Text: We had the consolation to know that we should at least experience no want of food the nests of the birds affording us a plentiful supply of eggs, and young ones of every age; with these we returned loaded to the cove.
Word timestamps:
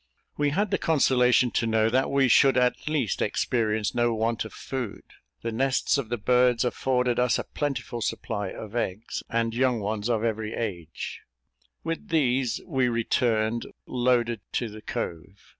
We 0.35 0.49
had 0.49 0.71
the 0.71 0.79
consolation 0.79 1.51
to 1.51 1.67
know 1.67 1.87
that 1.91 2.09
we 2.09 2.27
should 2.27 2.57
at 2.57 2.87
least 2.87 3.21
experience 3.21 3.93
no 3.93 4.15
want 4.15 4.45
of 4.45 4.51
food 4.51 5.03
the 5.43 5.51
nests 5.51 5.95
of 5.99 6.09
the 6.09 6.17
birds 6.17 6.65
affording 6.65 7.19
us 7.19 7.37
a 7.37 7.43
plentiful 7.43 8.01
supply 8.01 8.47
of 8.49 8.75
eggs, 8.75 9.21
and 9.29 9.53
young 9.53 9.79
ones 9.79 10.09
of 10.09 10.23
every 10.23 10.55
age; 10.55 11.21
with 11.83 12.07
these 12.09 12.59
we 12.65 12.89
returned 12.89 13.67
loaded 13.85 14.41
to 14.53 14.69
the 14.69 14.81
cove. 14.81 15.49